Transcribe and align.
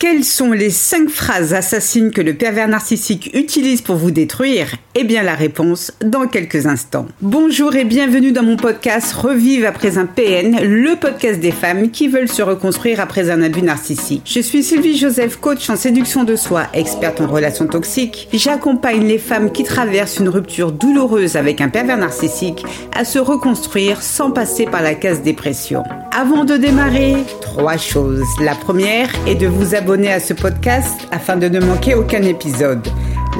Quelles 0.00 0.24
sont 0.24 0.52
les 0.52 0.70
5 0.70 1.10
phrases 1.10 1.52
assassines 1.52 2.10
que 2.10 2.22
le 2.22 2.32
pervers 2.32 2.68
narcissique 2.68 3.30
utilise 3.34 3.82
pour 3.82 3.96
vous 3.96 4.10
détruire? 4.10 4.76
Eh 4.94 5.04
bien 5.04 5.22
la 5.22 5.34
réponse 5.34 5.92
dans 6.02 6.26
quelques 6.26 6.64
instants. 6.64 7.06
Bonjour 7.20 7.76
et 7.76 7.84
bienvenue 7.84 8.32
dans 8.32 8.42
mon 8.42 8.56
podcast 8.56 9.12
Revive 9.12 9.66
après 9.66 9.98
un 9.98 10.06
PN, 10.06 10.56
le 10.62 10.96
podcast 10.96 11.38
des 11.38 11.52
femmes 11.52 11.90
qui 11.90 12.08
veulent 12.08 12.30
se 12.30 12.40
reconstruire 12.40 12.98
après 12.98 13.28
un 13.28 13.42
abus 13.42 13.60
narcissique. 13.60 14.22
Je 14.24 14.40
suis 14.40 14.62
Sylvie 14.62 14.96
Joseph, 14.96 15.36
coach 15.36 15.68
en 15.68 15.76
séduction 15.76 16.24
de 16.24 16.34
soi, 16.34 16.62
experte 16.72 17.20
en 17.20 17.26
relations 17.26 17.66
toxiques. 17.66 18.30
J'accompagne 18.32 19.06
les 19.06 19.18
femmes 19.18 19.52
qui 19.52 19.64
traversent 19.64 20.16
une 20.16 20.30
rupture 20.30 20.72
douloureuse 20.72 21.36
avec 21.36 21.60
un 21.60 21.68
pervers 21.68 21.98
narcissique 21.98 22.64
à 22.96 23.04
se 23.04 23.18
reconstruire 23.18 24.00
sans 24.00 24.30
passer 24.30 24.64
par 24.64 24.80
la 24.80 24.94
case 24.94 25.20
dépression. 25.20 25.82
Avant 26.10 26.46
de 26.46 26.56
démarrer, 26.56 27.16
trois 27.42 27.76
choses. 27.76 28.26
La 28.40 28.54
première 28.54 29.10
est 29.28 29.34
de 29.34 29.46
vous 29.46 29.74
abonner 29.74 29.89
à 29.90 30.20
ce 30.20 30.32
podcast 30.34 31.08
afin 31.10 31.36
de 31.36 31.48
ne 31.48 31.58
manquer 31.58 31.96
aucun 31.96 32.22
épisode. 32.22 32.86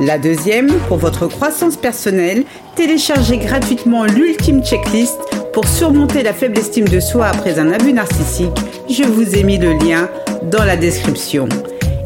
La 0.00 0.18
deuxième, 0.18 0.68
pour 0.88 0.96
votre 0.96 1.28
croissance 1.28 1.76
personnelle, 1.76 2.42
téléchargez 2.74 3.38
gratuitement 3.38 4.04
l'ultime 4.04 4.60
checklist 4.64 5.16
pour 5.52 5.68
surmonter 5.68 6.24
la 6.24 6.32
faible 6.32 6.58
estime 6.58 6.88
de 6.88 6.98
soi 6.98 7.26
après 7.26 7.60
un 7.60 7.70
abus 7.70 7.92
narcissique. 7.92 8.50
Je 8.88 9.04
vous 9.04 9.36
ai 9.36 9.44
mis 9.44 9.58
le 9.58 9.74
lien 9.74 10.08
dans 10.42 10.64
la 10.64 10.76
description. 10.76 11.48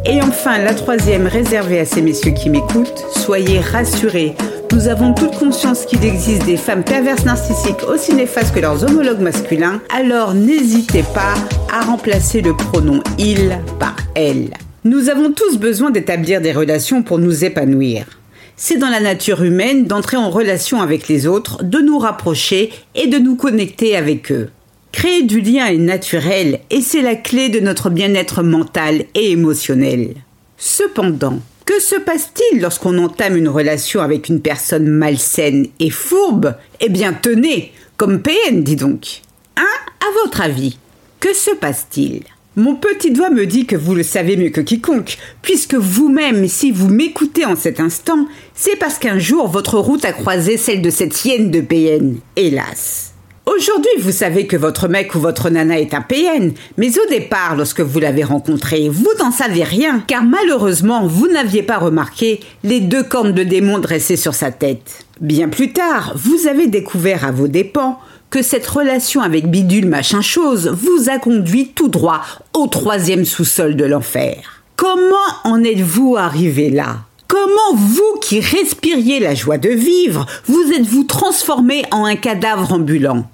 Et 0.04 0.20
enfin, 0.20 0.58
la 0.58 0.74
troisième 0.74 1.26
réservée 1.26 1.80
à 1.80 1.86
ces 1.86 2.02
messieurs 2.02 2.32
qui 2.32 2.50
m'écoutent, 2.50 3.02
soyez 3.16 3.60
rassurés. 3.60 4.36
Nous 4.74 4.88
avons 4.88 5.14
toute 5.14 5.38
conscience 5.38 5.86
qu'il 5.86 6.04
existe 6.04 6.46
des 6.46 6.56
femmes 6.56 6.82
perverses 6.82 7.24
narcissiques 7.24 7.84
aussi 7.88 8.12
néfastes 8.12 8.52
que 8.52 8.58
leurs 8.58 8.82
homologues 8.82 9.20
masculins, 9.20 9.80
alors 9.88 10.34
n'hésitez 10.34 11.04
pas 11.14 11.34
à 11.72 11.82
remplacer 11.82 12.42
le 12.42 12.56
pronom 12.56 13.00
il 13.16 13.56
par 13.78 13.94
elle. 14.16 14.50
Nous 14.82 15.10
avons 15.10 15.30
tous 15.30 15.58
besoin 15.58 15.92
d'établir 15.92 16.40
des 16.40 16.50
relations 16.50 17.04
pour 17.04 17.20
nous 17.20 17.44
épanouir. 17.44 18.18
C'est 18.56 18.76
dans 18.76 18.88
la 18.88 18.98
nature 18.98 19.44
humaine 19.44 19.84
d'entrer 19.84 20.16
en 20.16 20.28
relation 20.28 20.82
avec 20.82 21.06
les 21.06 21.28
autres, 21.28 21.62
de 21.62 21.78
nous 21.78 21.98
rapprocher 21.98 22.72
et 22.96 23.06
de 23.06 23.18
nous 23.18 23.36
connecter 23.36 23.96
avec 23.96 24.32
eux. 24.32 24.50
Créer 24.90 25.22
du 25.22 25.40
lien 25.40 25.66
est 25.66 25.78
naturel 25.78 26.58
et 26.70 26.80
c'est 26.80 27.02
la 27.02 27.14
clé 27.14 27.48
de 27.48 27.60
notre 27.60 27.90
bien-être 27.90 28.42
mental 28.42 29.04
et 29.14 29.30
émotionnel. 29.30 30.14
Cependant, 30.56 31.38
que 31.64 31.80
se 31.80 31.96
passe-t-il 31.96 32.60
lorsqu'on 32.60 32.98
entame 32.98 33.36
une 33.36 33.48
relation 33.48 34.00
avec 34.00 34.28
une 34.28 34.40
personne 34.40 34.86
malsaine 34.86 35.68
et 35.80 35.90
fourbe? 35.90 36.54
Eh 36.80 36.88
bien, 36.88 37.12
tenez, 37.12 37.72
comme 37.96 38.20
PN, 38.20 38.62
dis 38.62 38.76
donc. 38.76 39.22
Hein? 39.56 39.62
À 40.00 40.06
votre 40.22 40.42
avis, 40.42 40.78
que 41.20 41.32
se 41.32 41.52
passe-t-il? 41.52 42.24
Mon 42.56 42.76
petit 42.76 43.10
doigt 43.10 43.30
me 43.30 43.46
dit 43.46 43.66
que 43.66 43.76
vous 43.76 43.94
le 43.94 44.02
savez 44.02 44.36
mieux 44.36 44.50
que 44.50 44.60
quiconque, 44.60 45.18
puisque 45.42 45.74
vous-même, 45.74 46.46
si 46.46 46.70
vous 46.70 46.88
m'écoutez 46.88 47.44
en 47.44 47.56
cet 47.56 47.80
instant, 47.80 48.28
c'est 48.54 48.76
parce 48.76 48.98
qu'un 48.98 49.18
jour 49.18 49.48
votre 49.48 49.78
route 49.78 50.04
a 50.04 50.12
croisé 50.12 50.56
celle 50.56 50.82
de 50.82 50.90
cette 50.90 51.24
hyène 51.24 51.50
de 51.50 51.60
PN, 51.60 52.18
hélas. 52.36 53.13
Aujourd'hui, 53.56 53.90
vous 54.00 54.10
savez 54.10 54.46
que 54.46 54.56
votre 54.56 54.88
mec 54.88 55.14
ou 55.14 55.20
votre 55.20 55.48
nana 55.48 55.78
est 55.78 55.94
un 55.94 56.00
PN, 56.00 56.52
mais 56.76 56.98
au 56.98 57.08
départ, 57.08 57.54
lorsque 57.56 57.80
vous 57.80 58.00
l'avez 58.00 58.24
rencontré, 58.24 58.88
vous 58.88 59.10
n'en 59.20 59.30
saviez 59.30 59.62
rien, 59.62 60.02
car 60.06 60.24
malheureusement, 60.24 61.06
vous 61.06 61.28
n'aviez 61.28 61.62
pas 61.62 61.78
remarqué 61.78 62.40
les 62.64 62.80
deux 62.80 63.04
cornes 63.04 63.32
de 63.32 63.44
démon 63.44 63.78
dressées 63.78 64.16
sur 64.16 64.34
sa 64.34 64.50
tête. 64.50 65.06
Bien 65.20 65.48
plus 65.48 65.72
tard, 65.72 66.14
vous 66.16 66.48
avez 66.48 66.66
découvert 66.66 67.24
à 67.24 67.30
vos 67.30 67.46
dépens 67.46 67.98
que 68.28 68.42
cette 68.42 68.66
relation 68.66 69.20
avec 69.20 69.48
bidule 69.48 69.86
machin 69.86 70.20
chose 70.20 70.68
vous 70.68 71.08
a 71.08 71.18
conduit 71.18 71.68
tout 71.68 71.88
droit 71.88 72.22
au 72.54 72.66
troisième 72.66 73.24
sous-sol 73.24 73.76
de 73.76 73.84
l'enfer. 73.84 74.62
Comment 74.74 75.14
en 75.44 75.62
êtes-vous 75.62 76.16
arrivé 76.16 76.70
là? 76.70 76.96
Comment 77.28 77.74
vous 77.74 78.18
qui 78.20 78.40
respiriez 78.40 79.20
la 79.20 79.34
joie 79.34 79.58
de 79.58 79.70
vivre, 79.70 80.26
vous 80.46 80.72
êtes-vous 80.72 81.04
transformé 81.04 81.84
en 81.92 82.04
un 82.04 82.16
cadavre 82.16 82.72
ambulant? 82.72 83.28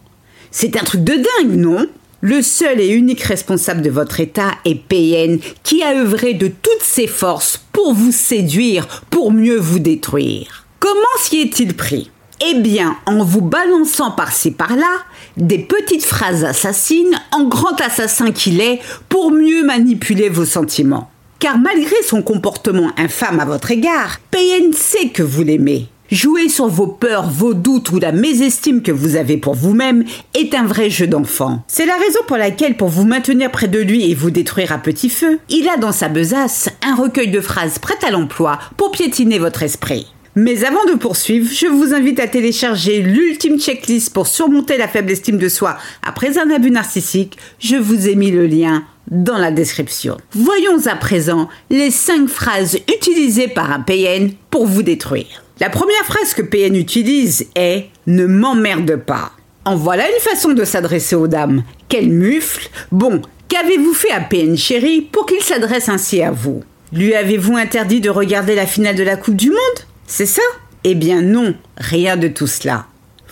C'est 0.50 0.76
un 0.76 0.84
truc 0.84 1.04
de 1.04 1.14
dingue, 1.14 1.56
non? 1.56 1.86
Le 2.22 2.42
seul 2.42 2.80
et 2.80 2.88
unique 2.88 3.22
responsable 3.22 3.80
de 3.80 3.90
votre 3.90 4.20
état 4.20 4.50
est 4.64 4.74
PN, 4.74 5.38
qui 5.62 5.82
a 5.82 5.94
œuvré 5.94 6.34
de 6.34 6.48
toutes 6.48 6.82
ses 6.82 7.06
forces 7.06 7.64
pour 7.72 7.94
vous 7.94 8.12
séduire, 8.12 8.86
pour 9.08 9.32
mieux 9.32 9.58
vous 9.58 9.78
détruire. 9.78 10.66
Comment 10.80 11.00
s'y 11.18 11.40
est-il 11.40 11.74
pris? 11.74 12.10
Eh 12.46 12.54
bien, 12.54 12.96
en 13.06 13.22
vous 13.22 13.42
balançant 13.42 14.10
par-ci 14.10 14.50
par-là, 14.50 14.98
des 15.36 15.58
petites 15.58 16.04
phrases 16.04 16.44
assassines 16.44 17.18
en 17.32 17.44
grand 17.44 17.78
assassin 17.80 18.32
qu'il 18.32 18.60
est 18.60 18.80
pour 19.08 19.30
mieux 19.30 19.64
manipuler 19.64 20.28
vos 20.28 20.46
sentiments. 20.46 21.10
Car 21.38 21.58
malgré 21.58 22.02
son 22.02 22.22
comportement 22.22 22.92
infâme 22.98 23.40
à 23.40 23.44
votre 23.46 23.70
égard, 23.70 24.20
PN 24.30 24.72
sait 24.74 25.08
que 25.08 25.22
vous 25.22 25.42
l'aimez. 25.42 25.88
Jouer 26.10 26.48
sur 26.48 26.66
vos 26.66 26.88
peurs, 26.88 27.30
vos 27.30 27.54
doutes 27.54 27.92
ou 27.92 28.00
la 28.00 28.10
mésestime 28.10 28.82
que 28.82 28.90
vous 28.90 29.14
avez 29.14 29.36
pour 29.36 29.54
vous-même 29.54 30.04
est 30.34 30.54
un 30.56 30.64
vrai 30.64 30.90
jeu 30.90 31.06
d'enfant. 31.06 31.62
C'est 31.68 31.86
la 31.86 31.94
raison 31.94 32.18
pour 32.26 32.36
laquelle, 32.36 32.76
pour 32.76 32.88
vous 32.88 33.04
maintenir 33.04 33.52
près 33.52 33.68
de 33.68 33.78
lui 33.78 34.10
et 34.10 34.14
vous 34.16 34.32
détruire 34.32 34.72
à 34.72 34.78
petit 34.78 35.08
feu, 35.08 35.38
il 35.48 35.68
a 35.68 35.76
dans 35.76 35.92
sa 35.92 36.08
besace 36.08 36.68
un 36.82 36.96
recueil 36.96 37.28
de 37.28 37.40
phrases 37.40 37.78
prêtes 37.78 38.02
à 38.02 38.10
l'emploi 38.10 38.58
pour 38.76 38.90
piétiner 38.90 39.38
votre 39.38 39.62
esprit. 39.62 40.12
Mais 40.34 40.64
avant 40.64 40.84
de 40.84 40.98
poursuivre, 40.98 41.48
je 41.48 41.66
vous 41.68 41.94
invite 41.94 42.18
à 42.18 42.26
télécharger 42.26 43.02
l'ultime 43.02 43.60
checklist 43.60 44.12
pour 44.12 44.26
surmonter 44.26 44.78
la 44.78 44.88
faible 44.88 45.12
estime 45.12 45.38
de 45.38 45.48
soi 45.48 45.78
après 46.02 46.38
un 46.38 46.50
abus 46.50 46.72
narcissique. 46.72 47.36
Je 47.60 47.76
vous 47.76 48.08
ai 48.08 48.16
mis 48.16 48.32
le 48.32 48.48
lien 48.48 48.82
dans 49.12 49.38
la 49.38 49.52
description. 49.52 50.16
Voyons 50.32 50.86
à 50.86 50.96
présent 50.96 51.48
les 51.70 51.92
5 51.92 52.28
phrases 52.28 52.78
utilisées 52.92 53.48
par 53.48 53.70
un 53.70 53.80
PN 53.80 54.32
pour 54.50 54.66
vous 54.66 54.82
détruire. 54.82 55.44
La 55.60 55.68
première 55.68 56.06
phrase 56.06 56.32
que 56.32 56.40
PN 56.40 56.74
utilise 56.74 57.46
est 57.54 57.88
Ne 58.06 58.24
m'emmerde 58.24 58.96
pas. 58.96 59.32
En 59.66 59.76
voilà 59.76 60.04
une 60.10 60.20
façon 60.20 60.52
de 60.54 60.64
s'adresser 60.64 61.14
aux 61.14 61.28
dames. 61.28 61.64
Quel 61.90 62.08
mufle 62.08 62.70
Bon, 62.90 63.20
qu'avez-vous 63.48 63.92
fait 63.92 64.10
à 64.10 64.22
PN 64.22 64.56
chéri 64.56 65.02
pour 65.02 65.26
qu'il 65.26 65.42
s'adresse 65.42 65.90
ainsi 65.90 66.22
à 66.22 66.30
vous? 66.30 66.64
Lui 66.94 67.14
avez-vous 67.14 67.58
interdit 67.58 68.00
de 68.00 68.08
regarder 68.08 68.54
la 68.54 68.66
finale 68.66 68.96
de 68.96 69.02
la 69.02 69.16
Coupe 69.16 69.36
du 69.36 69.50
Monde? 69.50 69.84
C'est 70.06 70.24
ça? 70.24 70.40
Eh 70.84 70.94
bien 70.94 71.20
non, 71.20 71.54
rien 71.76 72.16
de 72.16 72.28
tout 72.28 72.46
cela. 72.46 72.86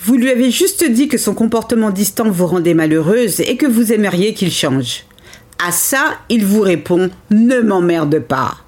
Vous 0.04 0.16
lui 0.16 0.30
avez 0.30 0.50
juste 0.50 0.84
dit 0.84 1.08
que 1.08 1.16
son 1.16 1.32
comportement 1.32 1.90
distant 1.90 2.28
vous 2.28 2.46
rendait 2.46 2.74
malheureuse 2.74 3.40
et 3.40 3.56
que 3.56 3.66
vous 3.66 3.90
aimeriez 3.90 4.34
qu'il 4.34 4.52
change. 4.52 5.04
À 5.66 5.72
ça, 5.72 6.18
il 6.28 6.44
vous 6.44 6.60
répond 6.60 7.08
Ne 7.30 7.62
m'emmerde 7.62 8.18
pas. 8.18 8.58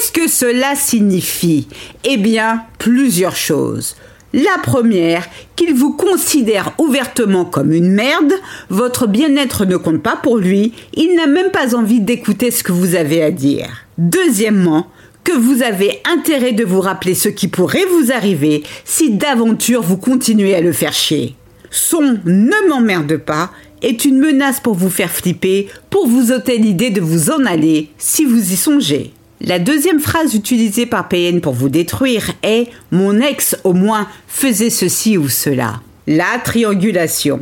Qu'est-ce 0.00 0.12
que 0.12 0.30
cela 0.30 0.76
signifie? 0.76 1.68
Eh 2.04 2.16
bien, 2.16 2.62
plusieurs 2.78 3.36
choses. 3.36 3.96
La 4.32 4.56
première, 4.62 5.28
qu'il 5.56 5.74
vous 5.74 5.92
considère 5.92 6.72
ouvertement 6.78 7.44
comme 7.44 7.70
une 7.70 7.92
merde, 7.92 8.32
votre 8.70 9.06
bien-être 9.06 9.66
ne 9.66 9.76
compte 9.76 10.02
pas 10.02 10.16
pour 10.16 10.38
lui, 10.38 10.72
il 10.94 11.16
n'a 11.16 11.26
même 11.26 11.50
pas 11.50 11.76
envie 11.76 12.00
d'écouter 12.00 12.50
ce 12.50 12.62
que 12.62 12.72
vous 12.72 12.94
avez 12.94 13.22
à 13.22 13.30
dire. 13.30 13.68
Deuxièmement, 13.98 14.86
que 15.22 15.36
vous 15.36 15.62
avez 15.62 16.00
intérêt 16.10 16.52
de 16.52 16.64
vous 16.64 16.80
rappeler 16.80 17.14
ce 17.14 17.28
qui 17.28 17.48
pourrait 17.48 17.84
vous 17.84 18.10
arriver 18.10 18.62
si 18.86 19.10
d'aventure 19.10 19.82
vous 19.82 19.98
continuez 19.98 20.54
à 20.54 20.62
le 20.62 20.72
faire 20.72 20.94
chier. 20.94 21.34
Son 21.70 22.18
ne 22.24 22.68
m'emmerde 22.70 23.18
pas 23.18 23.50
est 23.82 24.06
une 24.06 24.18
menace 24.18 24.60
pour 24.60 24.76
vous 24.76 24.88
faire 24.88 25.10
flipper, 25.10 25.68
pour 25.90 26.08
vous 26.08 26.32
ôter 26.32 26.56
l'idée 26.56 26.88
de 26.88 27.02
vous 27.02 27.30
en 27.30 27.44
aller 27.44 27.90
si 27.98 28.24
vous 28.24 28.50
y 28.50 28.56
songez. 28.56 29.12
La 29.42 29.58
deuxième 29.58 30.00
phrase 30.00 30.34
utilisée 30.34 30.84
par 30.84 31.08
PN 31.08 31.40
pour 31.40 31.54
vous 31.54 31.70
détruire 31.70 32.30
est 32.42 32.68
Mon 32.90 33.20
ex, 33.20 33.56
au 33.64 33.72
moins, 33.72 34.06
faisait 34.28 34.68
ceci 34.68 35.16
ou 35.16 35.30
cela. 35.30 35.80
La 36.06 36.38
triangulation. 36.44 37.40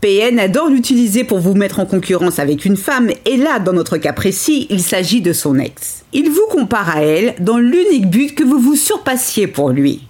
PN 0.00 0.38
adore 0.38 0.68
l'utiliser 0.68 1.24
pour 1.24 1.40
vous 1.40 1.54
mettre 1.54 1.80
en 1.80 1.86
concurrence 1.86 2.38
avec 2.38 2.64
une 2.64 2.76
femme, 2.76 3.10
et 3.26 3.36
là, 3.36 3.58
dans 3.58 3.72
notre 3.72 3.96
cas 3.96 4.12
précis, 4.12 4.68
il 4.70 4.82
s'agit 4.82 5.20
de 5.20 5.32
son 5.32 5.58
ex. 5.58 6.04
Il 6.12 6.30
vous 6.30 6.46
compare 6.48 6.96
à 6.96 7.02
elle 7.02 7.34
dans 7.40 7.58
l'unique 7.58 8.08
but 8.08 8.36
que 8.36 8.44
vous 8.44 8.60
vous 8.60 8.76
surpassiez 8.76 9.48
pour 9.48 9.70
lui. 9.70 10.02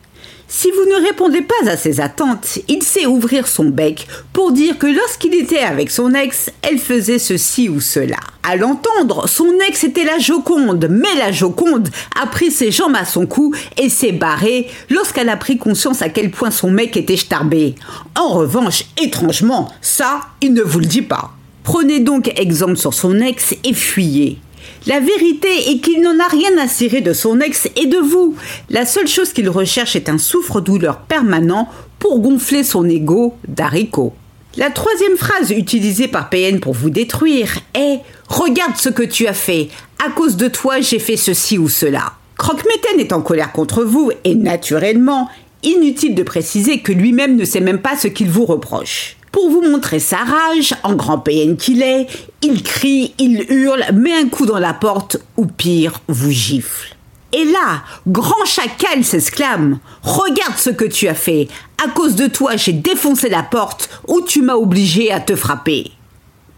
Si 0.54 0.70
vous 0.70 0.84
ne 0.84 1.06
répondez 1.06 1.40
pas 1.40 1.70
à 1.70 1.78
ses 1.78 1.98
attentes, 1.98 2.58
il 2.68 2.82
sait 2.82 3.06
ouvrir 3.06 3.48
son 3.48 3.64
bec 3.64 4.06
pour 4.34 4.52
dire 4.52 4.76
que 4.76 4.86
lorsqu'il 4.86 5.34
était 5.34 5.60
avec 5.60 5.90
son 5.90 6.12
ex, 6.12 6.50
elle 6.60 6.78
faisait 6.78 7.18
ceci 7.18 7.70
ou 7.70 7.80
cela. 7.80 8.18
À 8.42 8.56
l'entendre, 8.56 9.26
son 9.26 9.50
ex 9.66 9.82
était 9.82 10.04
la 10.04 10.18
Joconde, 10.18 10.88
mais 10.90 11.14
la 11.18 11.32
Joconde 11.32 11.88
a 12.22 12.26
pris 12.26 12.50
ses 12.50 12.70
jambes 12.70 12.96
à 12.96 13.06
son 13.06 13.24
cou 13.24 13.54
et 13.78 13.88
s'est 13.88 14.12
barrée 14.12 14.68
lorsqu'elle 14.90 15.30
a 15.30 15.38
pris 15.38 15.56
conscience 15.56 16.02
à 16.02 16.10
quel 16.10 16.30
point 16.30 16.50
son 16.50 16.70
mec 16.70 16.98
était 16.98 17.16
starbé. 17.16 17.74
En 18.14 18.28
revanche, 18.28 18.84
étrangement, 19.02 19.72
ça, 19.80 20.20
il 20.42 20.52
ne 20.52 20.62
vous 20.62 20.80
le 20.80 20.86
dit 20.86 21.00
pas. 21.00 21.32
Prenez 21.64 22.00
donc 22.00 22.30
exemple 22.38 22.76
sur 22.76 22.92
son 22.92 23.22
ex 23.22 23.54
et 23.64 23.72
fuyez. 23.72 24.38
La 24.86 25.00
vérité 25.00 25.70
est 25.70 25.78
qu'il 25.78 26.02
n'en 26.02 26.18
a 26.18 26.28
rien 26.28 26.56
à 26.58 26.68
cirer 26.68 27.00
de 27.00 27.12
son 27.12 27.40
ex 27.40 27.68
et 27.76 27.86
de 27.86 27.98
vous. 27.98 28.36
La 28.70 28.86
seule 28.86 29.08
chose 29.08 29.32
qu'il 29.32 29.48
recherche 29.48 29.96
est 29.96 30.08
un 30.08 30.18
souffre-douleur 30.18 30.98
permanent 31.00 31.68
pour 31.98 32.20
gonfler 32.20 32.64
son 32.64 32.88
ego 32.88 33.34
d'haricot. 33.46 34.12
La 34.56 34.70
troisième 34.70 35.16
phrase 35.16 35.50
utilisée 35.50 36.08
par 36.08 36.28
PN 36.28 36.60
pour 36.60 36.74
vous 36.74 36.90
détruire 36.90 37.58
est 37.74 38.00
Regarde 38.28 38.76
ce 38.76 38.88
que 38.88 39.02
tu 39.02 39.26
as 39.26 39.34
fait. 39.34 39.68
À 40.04 40.10
cause 40.10 40.36
de 40.36 40.48
toi, 40.48 40.80
j'ai 40.80 40.98
fait 40.98 41.16
ceci 41.16 41.58
ou 41.58 41.68
cela. 41.68 42.12
Croque-Métaine 42.36 42.98
est 42.98 43.12
en 43.12 43.22
colère 43.22 43.52
contre 43.52 43.84
vous 43.84 44.10
et 44.24 44.34
naturellement, 44.34 45.28
inutile 45.62 46.14
de 46.14 46.22
préciser 46.22 46.80
que 46.80 46.92
lui-même 46.92 47.36
ne 47.36 47.44
sait 47.44 47.60
même 47.60 47.80
pas 47.80 47.96
ce 47.96 48.08
qu'il 48.08 48.28
vous 48.28 48.44
reproche. 48.44 49.16
Pour 49.32 49.48
vous 49.48 49.62
montrer 49.62 49.98
sa 49.98 50.18
rage, 50.18 50.74
en 50.82 50.94
grand 50.94 51.18
PN 51.18 51.56
qu'il 51.56 51.82
est, 51.82 52.06
il 52.42 52.62
crie, 52.62 53.14
il 53.18 53.46
hurle, 53.48 53.82
met 53.94 54.12
un 54.12 54.28
coup 54.28 54.44
dans 54.44 54.58
la 54.58 54.74
porte 54.74 55.16
ou 55.38 55.46
pire, 55.46 56.02
vous 56.06 56.30
gifle. 56.30 56.94
Et 57.32 57.44
là, 57.44 57.82
grand 58.06 58.44
chacal 58.44 59.02
s'exclame 59.02 59.78
Regarde 60.02 60.58
ce 60.58 60.68
que 60.68 60.84
tu 60.84 61.08
as 61.08 61.14
fait. 61.14 61.48
À 61.82 61.88
cause 61.88 62.14
de 62.14 62.26
toi, 62.26 62.56
j'ai 62.56 62.74
défoncé 62.74 63.30
la 63.30 63.42
porte 63.42 63.88
ou 64.06 64.20
tu 64.20 64.42
m'as 64.42 64.54
obligé 64.54 65.10
à 65.10 65.18
te 65.18 65.34
frapper. 65.34 65.92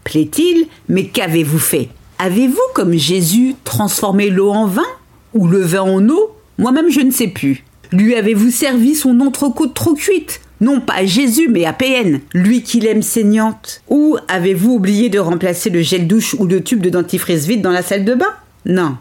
Plaît-il 0.03 0.67
Mais 0.89 1.07
qu'avez-vous 1.07 1.59
fait? 1.59 1.87
Avez-vous, 2.19 2.59
comme 2.73 2.93
Jésus, 2.93 3.55
transformé 3.63 4.29
l'eau 4.29 4.51
en 4.51 4.67
vin 4.67 4.83
Ou 5.33 5.47
le 5.47 5.61
vin 5.61 5.81
en 5.81 6.09
eau? 6.09 6.35
Moi-même, 6.57 6.89
je 6.89 6.99
ne 6.99 7.11
sais 7.11 7.29
plus. 7.29 7.63
Lui 7.93 8.15
avez-vous 8.15 8.51
servi 8.51 8.95
son 8.95 9.21
entrecôte 9.21 9.73
trop 9.73 9.93
cuite? 9.93 10.41
Non 10.61 10.79
pas 10.79 10.95
à 10.95 11.05
Jésus, 11.05 11.47
mais 11.49 11.65
à 11.65 11.73
PN, 11.73 12.19
lui 12.33 12.63
qui 12.63 12.79
l'aime 12.79 13.01
saignante. 13.01 13.81
Ou 13.89 14.17
avez-vous 14.27 14.73
oublié 14.73 15.09
de 15.09 15.19
remplacer 15.19 15.69
le 15.69 15.81
gel 15.81 16.07
douche 16.07 16.35
ou 16.39 16.45
le 16.45 16.63
tube 16.63 16.81
de 16.81 16.89
dentifrice 16.89 17.45
vide 17.45 17.61
dans 17.61 17.71
la 17.71 17.81
salle 17.83 18.05
de 18.05 18.15
bain? 18.15 18.33
Non, 18.65 18.97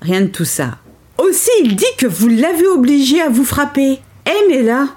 rien 0.00 0.22
de 0.22 0.26
tout 0.26 0.44
ça. 0.44 0.78
Aussi, 1.18 1.50
il 1.62 1.76
dit 1.76 1.84
que 1.98 2.06
vous 2.06 2.28
l'avez 2.28 2.66
obligé 2.66 3.20
à 3.20 3.28
vous 3.28 3.44
frapper. 3.44 4.00
Eh 4.26 4.48
mais 4.48 4.62
là, 4.62 4.88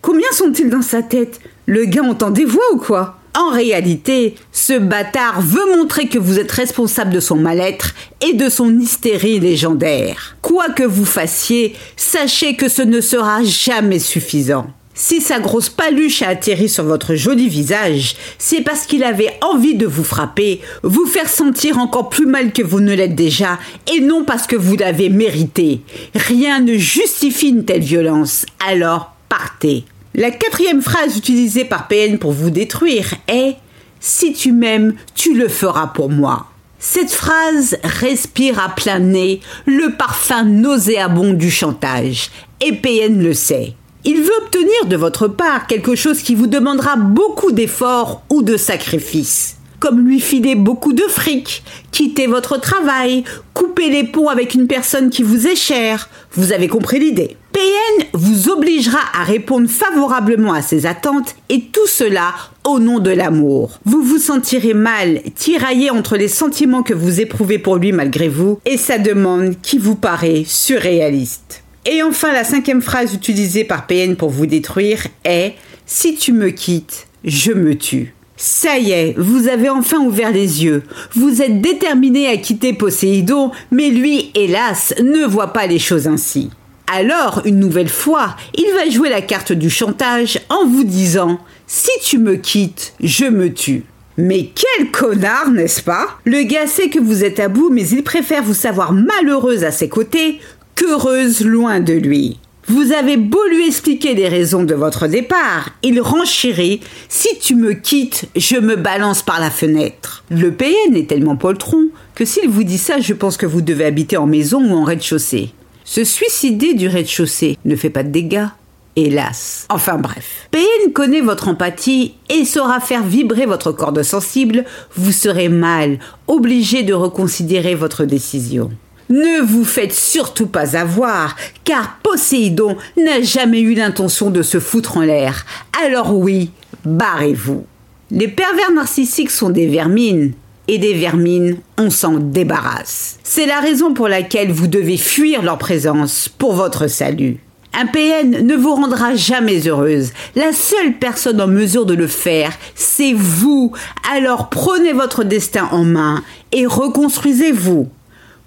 combien 0.00 0.30
sont-ils 0.32 0.68
dans 0.68 0.82
sa 0.82 1.02
tête? 1.02 1.40
Le 1.66 1.84
gars 1.84 2.02
entend 2.02 2.30
des 2.30 2.44
voix 2.44 2.72
ou 2.74 2.78
quoi? 2.78 3.18
En 3.34 3.48
réalité, 3.50 4.34
ce 4.52 4.78
bâtard 4.78 5.40
veut 5.40 5.76
montrer 5.76 6.06
que 6.06 6.18
vous 6.18 6.38
êtes 6.38 6.52
responsable 6.52 7.14
de 7.14 7.20
son 7.20 7.36
mal-être 7.36 7.94
et 8.20 8.34
de 8.34 8.50
son 8.50 8.78
hystérie 8.78 9.40
légendaire. 9.40 10.36
Quoi 10.42 10.68
que 10.68 10.82
vous 10.82 11.06
fassiez, 11.06 11.74
sachez 11.96 12.56
que 12.56 12.68
ce 12.68 12.82
ne 12.82 13.00
sera 13.00 13.42
jamais 13.42 14.00
suffisant. 14.00 14.66
Si 14.94 15.22
sa 15.22 15.40
grosse 15.40 15.70
paluche 15.70 16.20
a 16.20 16.28
atterri 16.28 16.68
sur 16.68 16.84
votre 16.84 17.14
joli 17.14 17.48
visage, 17.48 18.14
c'est 18.38 18.60
parce 18.60 18.84
qu'il 18.84 19.04
avait 19.04 19.38
envie 19.40 19.74
de 19.74 19.86
vous 19.86 20.04
frapper, 20.04 20.60
vous 20.82 21.06
faire 21.06 21.30
sentir 21.30 21.78
encore 21.78 22.10
plus 22.10 22.26
mal 22.26 22.52
que 22.52 22.62
vous 22.62 22.80
ne 22.80 22.94
l'êtes 22.94 23.14
déjà, 23.14 23.58
et 23.90 24.00
non 24.00 24.24
parce 24.24 24.46
que 24.46 24.56
vous 24.56 24.76
l'avez 24.76 25.08
mérité. 25.08 25.80
Rien 26.14 26.60
ne 26.60 26.76
justifie 26.76 27.48
une 27.48 27.64
telle 27.64 27.80
violence, 27.80 28.44
alors 28.68 29.12
partez. 29.30 29.84
La 30.14 30.30
quatrième 30.30 30.82
phrase 30.82 31.16
utilisée 31.16 31.64
par 31.64 31.88
PN 31.88 32.18
pour 32.18 32.32
vous 32.32 32.50
détruire 32.50 33.14
est 33.28 33.56
Si 33.98 34.34
tu 34.34 34.52
m'aimes, 34.52 34.94
tu 35.14 35.34
le 35.34 35.48
feras 35.48 35.86
pour 35.86 36.10
moi. 36.10 36.48
Cette 36.78 37.12
phrase 37.12 37.78
respire 37.82 38.58
à 38.58 38.68
plein 38.68 38.98
nez 38.98 39.40
le 39.64 39.96
parfum 39.96 40.42
nauséabond 40.44 41.32
du 41.32 41.50
chantage, 41.50 42.30
et 42.60 42.72
PN 42.72 43.22
le 43.22 43.32
sait. 43.32 43.74
Il 44.04 44.20
veut 44.20 44.36
obtenir 44.42 44.86
de 44.86 44.96
votre 44.96 45.28
part 45.28 45.68
quelque 45.68 45.94
chose 45.94 46.22
qui 46.22 46.34
vous 46.34 46.48
demandera 46.48 46.96
beaucoup 46.96 47.52
d'efforts 47.52 48.22
ou 48.30 48.42
de 48.42 48.56
sacrifices, 48.56 49.58
comme 49.78 50.00
lui 50.00 50.18
filer 50.18 50.56
beaucoup 50.56 50.92
de 50.92 51.04
fric, 51.04 51.62
quitter 51.92 52.26
votre 52.26 52.60
travail, 52.60 53.22
couper 53.54 53.90
les 53.90 54.02
ponts 54.02 54.28
avec 54.28 54.54
une 54.54 54.66
personne 54.66 55.08
qui 55.08 55.22
vous 55.22 55.46
est 55.46 55.54
chère. 55.54 56.08
Vous 56.32 56.52
avez 56.52 56.66
compris 56.66 56.98
l'idée. 56.98 57.36
PN 57.52 58.06
vous 58.12 58.48
obligera 58.48 58.98
à 59.14 59.22
répondre 59.22 59.68
favorablement 59.68 60.52
à 60.52 60.62
ses 60.62 60.84
attentes 60.84 61.36
et 61.48 61.66
tout 61.72 61.86
cela 61.86 62.34
au 62.64 62.80
nom 62.80 62.98
de 62.98 63.10
l'amour. 63.10 63.78
Vous 63.84 64.02
vous 64.02 64.18
sentirez 64.18 64.74
mal, 64.74 65.20
tiraillé 65.36 65.90
entre 65.90 66.16
les 66.16 66.28
sentiments 66.28 66.82
que 66.82 66.94
vous 66.94 67.20
éprouvez 67.20 67.58
pour 67.58 67.76
lui 67.76 67.92
malgré 67.92 68.28
vous 68.28 68.58
et 68.66 68.78
sa 68.78 68.98
demande 68.98 69.54
qui 69.62 69.78
vous 69.78 69.94
paraît 69.94 70.42
surréaliste. 70.44 71.62
Et 71.84 72.02
enfin, 72.02 72.32
la 72.32 72.44
cinquième 72.44 72.80
phrase 72.80 73.12
utilisée 73.12 73.64
par 73.64 73.86
PN 73.86 74.14
pour 74.14 74.30
vous 74.30 74.46
détruire 74.46 75.06
est 75.24 75.54
Si 75.84 76.14
tu 76.14 76.32
me 76.32 76.50
quittes, 76.50 77.08
je 77.24 77.52
me 77.52 77.76
tue. 77.76 78.14
Ça 78.36 78.78
y 78.78 78.92
est, 78.92 79.14
vous 79.18 79.48
avez 79.48 79.68
enfin 79.68 79.98
ouvert 79.98 80.30
les 80.30 80.64
yeux. 80.64 80.84
Vous 81.14 81.42
êtes 81.42 81.60
déterminé 81.60 82.28
à 82.28 82.36
quitter 82.36 82.72
Poséidon, 82.72 83.50
mais 83.70 83.90
lui, 83.90 84.30
hélas, 84.34 84.94
ne 85.02 85.24
voit 85.26 85.52
pas 85.52 85.66
les 85.66 85.78
choses 85.80 86.06
ainsi. 86.06 86.50
Alors, 86.86 87.42
une 87.46 87.58
nouvelle 87.58 87.88
fois, 87.88 88.36
il 88.54 88.72
va 88.74 88.88
jouer 88.88 89.08
la 89.08 89.22
carte 89.22 89.52
du 89.52 89.70
chantage 89.70 90.40
en 90.50 90.66
vous 90.66 90.84
disant 90.84 91.40
Si 91.66 91.90
tu 92.02 92.18
me 92.18 92.36
quittes, 92.36 92.94
je 93.00 93.24
me 93.24 93.52
tue. 93.52 93.84
Mais 94.18 94.50
quel 94.54 94.90
connard, 94.90 95.50
n'est-ce 95.50 95.82
pas? 95.82 96.18
Le 96.24 96.42
gars 96.42 96.66
sait 96.66 96.90
que 96.90 96.98
vous 97.00 97.24
êtes 97.24 97.40
à 97.40 97.48
bout, 97.48 97.70
mais 97.70 97.88
il 97.88 98.04
préfère 98.04 98.42
vous 98.42 98.54
savoir 98.54 98.92
malheureuse 98.92 99.64
à 99.64 99.70
ses 99.70 99.88
côtés 99.88 100.38
qu'heureuse 100.74 101.44
loin 101.44 101.80
de 101.80 101.94
lui. 101.94 102.38
Vous 102.68 102.92
avez 102.92 103.16
beau 103.16 103.44
lui 103.48 103.66
expliquer 103.66 104.14
les 104.14 104.28
raisons 104.28 104.62
de 104.62 104.74
votre 104.74 105.08
départ, 105.08 105.70
il 105.82 106.00
renchérit 106.00 106.80
Si 107.08 107.28
tu 107.40 107.56
me 107.56 107.72
quittes, 107.72 108.28
je 108.36 108.56
me 108.56 108.76
balance 108.76 109.22
par 109.22 109.40
la 109.40 109.50
fenêtre. 109.50 110.24
Le 110.30 110.52
PN 110.52 110.94
est 110.94 111.08
tellement 111.08 111.36
poltron 111.36 111.88
que 112.14 112.24
s'il 112.24 112.48
vous 112.48 112.62
dit 112.62 112.78
ça, 112.78 113.00
je 113.00 113.14
pense 113.14 113.36
que 113.36 113.46
vous 113.46 113.62
devez 113.62 113.84
habiter 113.84 114.16
en 114.16 114.26
maison 114.26 114.62
ou 114.62 114.76
en 114.76 114.84
rez-de-chaussée. 114.84 115.50
Se 115.84 116.04
suicider 116.04 116.74
du 116.74 116.86
rez-de-chaussée 116.86 117.58
ne 117.64 117.76
fait 117.76 117.90
pas 117.90 118.04
de 118.04 118.10
dégâts. 118.10 118.46
Hélas. 118.94 119.66
Enfin 119.70 119.96
bref. 119.96 120.48
PN 120.50 120.92
connaît 120.92 121.22
votre 121.22 121.48
empathie 121.48 122.14
et 122.28 122.44
saura 122.44 122.78
faire 122.78 123.02
vibrer 123.02 123.46
votre 123.46 123.72
corde 123.72 124.02
sensible. 124.02 124.64
Vous 124.94 125.12
serez 125.12 125.48
mal, 125.48 125.98
obligé 126.26 126.82
de 126.82 126.92
reconsidérer 126.92 127.74
votre 127.74 128.04
décision. 128.04 128.70
Ne 129.12 129.42
vous 129.42 129.66
faites 129.66 129.92
surtout 129.92 130.46
pas 130.46 130.74
avoir, 130.74 131.36
car 131.64 131.98
Poséidon 132.02 132.78
n'a 132.96 133.20
jamais 133.20 133.60
eu 133.60 133.74
l'intention 133.74 134.30
de 134.30 134.40
se 134.40 134.58
foutre 134.58 134.96
en 134.96 135.02
l'air. 135.02 135.44
Alors 135.84 136.16
oui, 136.16 136.50
barrez-vous. 136.86 137.66
Les 138.10 138.28
pervers 138.28 138.72
narcissiques 138.72 139.30
sont 139.30 139.50
des 139.50 139.66
vermines, 139.66 140.32
et 140.66 140.78
des 140.78 140.94
vermines, 140.94 141.58
on 141.76 141.90
s'en 141.90 142.14
débarrasse. 142.14 143.18
C'est 143.22 143.44
la 143.44 143.60
raison 143.60 143.92
pour 143.92 144.08
laquelle 144.08 144.50
vous 144.50 144.66
devez 144.66 144.96
fuir 144.96 145.42
leur 145.42 145.58
présence 145.58 146.30
pour 146.30 146.54
votre 146.54 146.86
salut. 146.86 147.36
Un 147.74 147.84
PN 147.84 148.46
ne 148.46 148.56
vous 148.56 148.74
rendra 148.74 149.14
jamais 149.14 149.68
heureuse. 149.68 150.12
La 150.36 150.54
seule 150.54 150.94
personne 150.98 151.40
en 151.42 151.48
mesure 151.48 151.84
de 151.84 151.92
le 151.92 152.06
faire, 152.06 152.52
c'est 152.74 153.12
vous. 153.12 153.72
Alors 154.14 154.48
prenez 154.48 154.94
votre 154.94 155.22
destin 155.22 155.68
en 155.70 155.84
main 155.84 156.22
et 156.50 156.64
reconstruisez-vous. 156.64 157.90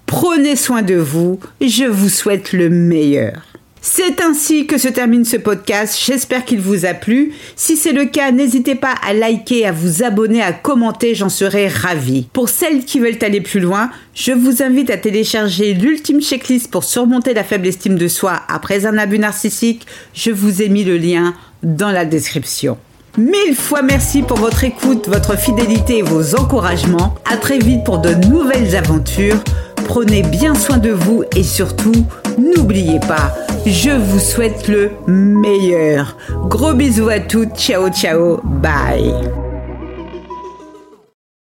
Prenez 0.06 0.54
soin 0.54 0.82
de 0.82 0.94
vous, 0.94 1.40
je 1.60 1.84
vous 1.84 2.08
souhaite 2.08 2.52
le 2.52 2.70
meilleur. 2.70 3.42
C'est 3.88 4.20
ainsi 4.20 4.66
que 4.66 4.78
se 4.78 4.88
termine 4.88 5.24
ce 5.24 5.36
podcast. 5.36 5.96
J'espère 6.04 6.44
qu'il 6.44 6.60
vous 6.60 6.86
a 6.86 6.94
plu. 6.94 7.32
Si 7.54 7.76
c'est 7.76 7.92
le 7.92 8.04
cas, 8.04 8.32
n'hésitez 8.32 8.74
pas 8.74 8.94
à 9.06 9.14
liker, 9.14 9.64
à 9.64 9.72
vous 9.72 10.02
abonner, 10.02 10.42
à 10.42 10.52
commenter, 10.52 11.14
j'en 11.14 11.28
serai 11.28 11.68
ravi. 11.68 12.26
Pour 12.32 12.48
celles 12.48 12.84
qui 12.84 12.98
veulent 12.98 13.18
aller 13.22 13.40
plus 13.40 13.60
loin, 13.60 13.90
je 14.14 14.32
vous 14.32 14.62
invite 14.62 14.90
à 14.90 14.96
télécharger 14.96 15.72
l'ultime 15.74 16.20
checklist 16.20 16.70
pour 16.70 16.82
surmonter 16.82 17.32
la 17.32 17.44
faible 17.44 17.68
estime 17.68 17.96
de 17.96 18.08
soi 18.08 18.42
après 18.48 18.86
un 18.86 18.98
abus 18.98 19.20
narcissique. 19.20 19.86
Je 20.14 20.32
vous 20.32 20.62
ai 20.62 20.68
mis 20.68 20.84
le 20.84 20.96
lien 20.96 21.34
dans 21.62 21.90
la 21.90 22.04
description. 22.04 22.78
Mille 23.18 23.54
fois 23.56 23.82
merci 23.82 24.22
pour 24.22 24.38
votre 24.38 24.64
écoute, 24.64 25.08
votre 25.08 25.38
fidélité 25.38 25.98
et 25.98 26.02
vos 26.02 26.34
encouragements. 26.34 27.14
À 27.24 27.36
très 27.36 27.58
vite 27.58 27.84
pour 27.84 27.98
de 27.98 28.14
nouvelles 28.28 28.76
aventures. 28.76 29.42
Prenez 29.86 30.22
bien 30.22 30.54
soin 30.54 30.78
de 30.78 30.90
vous 30.90 31.22
et 31.36 31.42
surtout, 31.42 32.04
n'oubliez 32.38 33.00
pas, 33.00 33.34
je 33.64 33.90
vous 33.90 34.18
souhaite 34.18 34.68
le 34.68 34.90
meilleur. 35.06 36.16
Gros 36.48 36.74
bisous 36.74 37.08
à 37.08 37.20
toutes, 37.20 37.56
ciao 37.56 37.88
ciao, 37.88 38.40
bye. 38.42 39.45